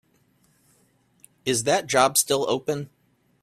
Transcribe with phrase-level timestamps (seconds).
[1.45, 2.89] Is that job still open?